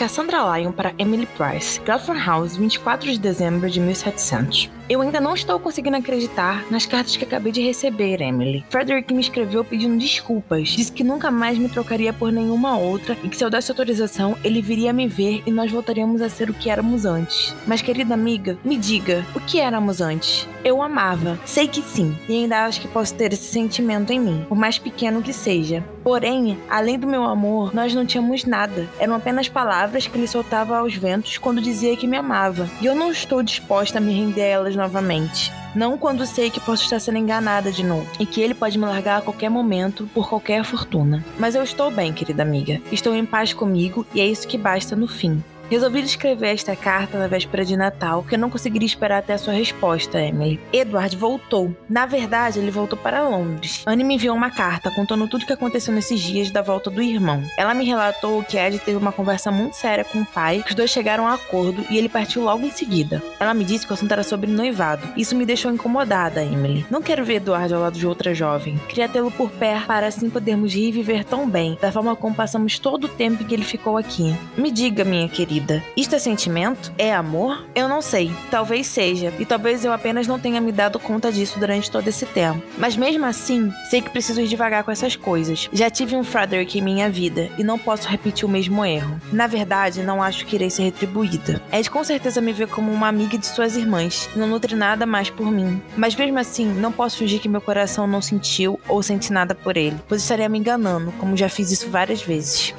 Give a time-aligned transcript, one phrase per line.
[0.00, 4.70] Cassandra Lyon para Emily Price, Gilford House, 24 de dezembro de 1700.
[4.88, 8.64] Eu ainda não estou conseguindo acreditar nas cartas que acabei de receber, Emily.
[8.70, 10.70] Frederick me escreveu pedindo desculpas.
[10.70, 14.36] Disse que nunca mais me trocaria por nenhuma outra e que se eu desse autorização,
[14.42, 17.54] ele viria me ver e nós voltaríamos a ser o que éramos antes.
[17.68, 20.48] Mas, querida amiga, me diga, o que éramos antes?
[20.64, 24.44] Eu amava, sei que sim, e ainda acho que posso ter esse sentimento em mim,
[24.48, 25.84] por mais pequeno que seja.
[26.02, 28.88] Porém, além do meu amor, nós não tínhamos nada.
[28.98, 32.68] Eram apenas palavras que ele soltava aos ventos quando dizia que me amava.
[32.80, 35.52] E eu não estou disposta a me render a elas novamente.
[35.74, 38.86] Não quando sei que posso estar sendo enganada de novo e que ele pode me
[38.86, 41.24] largar a qualquer momento por qualquer fortuna.
[41.38, 42.80] Mas eu estou bem, querida amiga.
[42.90, 45.42] Estou em paz comigo e é isso que basta no fim.
[45.70, 49.38] Resolvi escrever esta carta na véspera de Natal, porque eu não conseguiria esperar até a
[49.38, 50.58] sua resposta, Emily.
[50.72, 51.72] Edward voltou.
[51.88, 53.84] Na verdade, ele voltou para Londres.
[53.86, 57.00] Anne me enviou uma carta contando tudo o que aconteceu nesses dias da volta do
[57.00, 57.44] irmão.
[57.56, 60.74] Ela me relatou que Ed teve uma conversa muito séria com o pai, que os
[60.74, 63.22] dois chegaram a acordo e ele partiu logo em seguida.
[63.38, 65.06] Ela me disse que o assunto era sobre noivado.
[65.16, 66.84] Isso me deixou incomodada, Emily.
[66.90, 68.76] Não quero ver Edward ao lado de outra jovem.
[68.88, 72.34] Queria tê-lo por perto para assim podermos rir e viver tão bem, da forma como
[72.34, 74.34] passamos todo o tempo que ele ficou aqui.
[74.56, 75.82] Me diga, minha querida vida.
[75.96, 76.92] Isto é sentimento?
[76.96, 77.66] É amor?
[77.74, 78.32] Eu não sei.
[78.50, 79.32] Talvez seja.
[79.38, 82.62] E talvez eu apenas não tenha me dado conta disso durante todo esse tempo.
[82.78, 85.68] Mas mesmo assim, sei que preciso ir devagar com essas coisas.
[85.72, 89.20] Já tive um Frederick em minha vida e não posso repetir o mesmo erro.
[89.32, 91.62] Na verdade, não acho que irei ser retribuída.
[91.72, 95.04] Ed com certeza me vê como uma amiga de suas irmãs e não nutre nada
[95.04, 95.80] mais por mim.
[95.96, 99.76] Mas mesmo assim, não posso fingir que meu coração não sentiu ou sente nada por
[99.76, 102.74] ele, pois estaria me enganando, como já fiz isso várias vezes.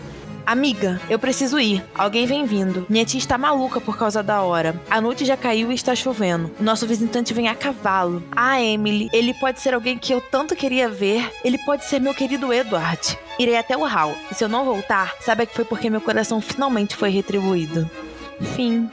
[0.45, 1.83] Amiga, eu preciso ir.
[1.95, 2.85] Alguém vem vindo.
[2.89, 4.79] Minha tia está maluca por causa da hora.
[4.89, 6.51] A noite já caiu e está chovendo.
[6.59, 8.23] O nosso visitante vem a cavalo.
[8.35, 11.31] Ah, Emily, ele pode ser alguém que eu tanto queria ver.
[11.43, 13.17] Ele pode ser meu querido Edward.
[13.39, 14.15] Irei até o Hall.
[14.31, 17.89] E se eu não voltar, saiba que foi porque meu coração finalmente foi retribuído.
[18.55, 18.89] Fim.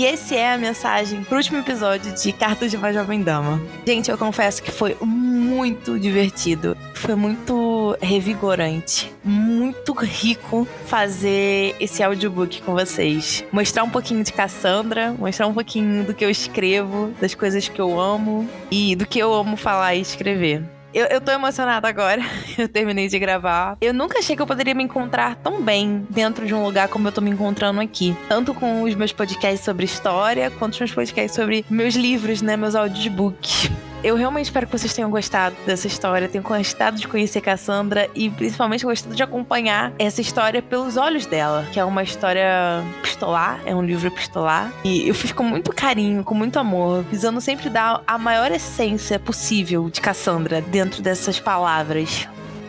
[0.00, 3.60] E esse é a mensagem pro último episódio de Cartas de uma Jovem Dama.
[3.86, 6.74] Gente, eu confesso que foi muito divertido.
[6.94, 13.44] Foi muito revigorante, muito rico fazer esse audiobook com vocês.
[13.52, 17.78] Mostrar um pouquinho de Cassandra, mostrar um pouquinho do que eu escrevo, das coisas que
[17.78, 20.62] eu amo e do que eu amo falar e escrever.
[20.92, 22.22] Eu, eu tô emocionada agora.
[22.58, 23.76] Eu terminei de gravar.
[23.80, 27.08] Eu nunca achei que eu poderia me encontrar tão bem dentro de um lugar como
[27.08, 28.14] eu tô me encontrando aqui.
[28.28, 32.56] Tanto com os meus podcasts sobre história, quanto os meus podcasts sobre meus livros, né?
[32.56, 33.70] Meus audiobooks.
[34.02, 38.30] Eu realmente espero que vocês tenham gostado dessa história, tenham gostado de conhecer Cassandra e
[38.30, 43.74] principalmente gostado de acompanhar essa história pelos olhos dela, que é uma história epistolar, é
[43.74, 44.72] um livro epistolar.
[44.82, 49.18] E eu fiz com muito carinho, com muito amor, visando sempre dar a maior essência
[49.18, 52.26] possível de Cassandra dentro dessas palavras.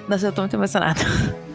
[0.09, 0.99] Nossa, eu tô muito emocionada.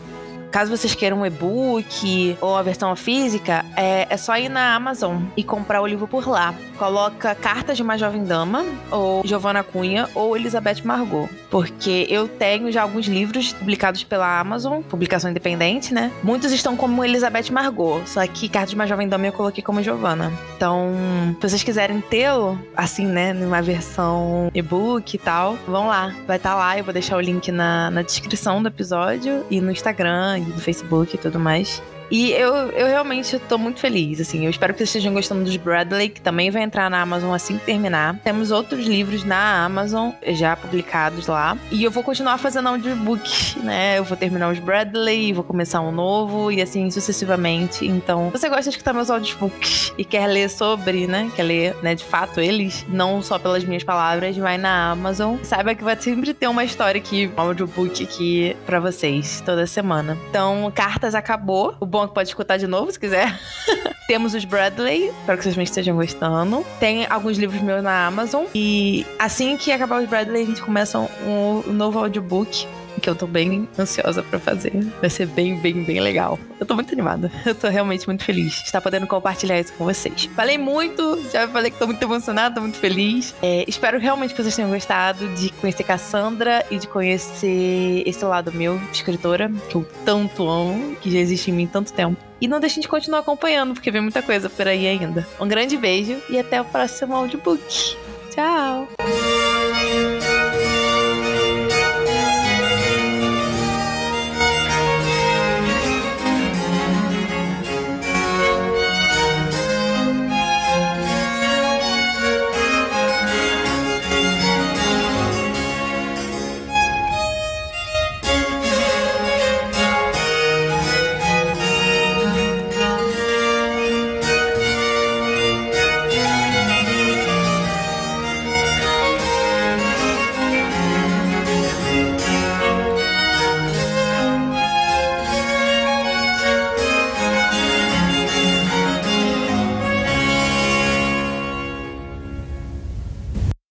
[0.50, 5.22] Caso vocês queiram um e-book ou a versão física, é, é só ir na Amazon
[5.36, 6.54] e comprar o livro por lá.
[6.78, 11.28] Coloca Cartas de uma Jovem Dama, ou Giovanna Cunha, ou Elizabeth Margot.
[11.56, 16.12] Porque eu tenho já alguns livros publicados pela Amazon, publicação independente, né?
[16.22, 19.82] Muitos estão como Elizabeth Margot, só que Cartas de uma Jovem Dama eu coloquei como
[19.82, 20.30] Giovanna.
[20.54, 20.92] Então,
[21.40, 26.14] se vocês quiserem tê-lo, assim, né, numa versão e-book e tal, vão lá.
[26.26, 29.58] Vai estar tá lá, eu vou deixar o link na, na descrição do episódio e
[29.58, 31.82] no Instagram e no Facebook e tudo mais.
[32.10, 34.44] E eu, eu realmente tô muito feliz, assim.
[34.44, 37.58] Eu espero que vocês estejam gostando dos Bradley, que também vai entrar na Amazon assim
[37.58, 38.18] que terminar.
[38.22, 41.56] Temos outros livros na Amazon já publicados lá.
[41.70, 43.98] E eu vou continuar fazendo audiobook, né?
[43.98, 47.86] Eu vou terminar os Bradley, vou começar um novo e assim sucessivamente.
[47.86, 51.30] Então, se você gosta de escutar meus audiobooks e quer ler sobre, né?
[51.34, 55.36] Quer ler, né, de fato eles, não só pelas minhas palavras, vai na Amazon.
[55.42, 60.16] Saiba que vai sempre ter uma história aqui, um audiobook aqui para vocês toda semana.
[60.30, 61.74] Então, Cartas acabou.
[61.80, 63.38] O bom que pode escutar de novo se quiser.
[64.06, 66.64] Temos os Bradley, espero que vocês estejam gostando.
[66.78, 68.44] Tem alguns livros meus na Amazon.
[68.54, 72.66] E assim que acabar os Bradley, a gente começa um novo audiobook
[73.06, 74.72] que eu tô bem ansiosa para fazer.
[75.00, 76.36] Vai ser bem, bem, bem legal.
[76.58, 77.30] Eu tô muito animada.
[77.46, 80.28] Eu tô realmente muito feliz de estar podendo compartilhar isso com vocês.
[80.34, 83.32] Falei muito, já falei que tô muito emocionada, tô muito feliz.
[83.40, 88.52] É, espero realmente que vocês tenham gostado de conhecer Cassandra e de conhecer esse lado
[88.52, 92.20] meu, escritora, que eu tanto amo, que já existe em mim tanto tempo.
[92.40, 95.24] E não deixem de continuar acompanhando, porque vem muita coisa por aí ainda.
[95.40, 97.96] Um grande beijo e até o próximo audiobook.
[98.30, 98.88] Tchau!